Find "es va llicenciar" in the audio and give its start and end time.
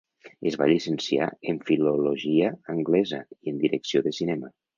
0.51-1.27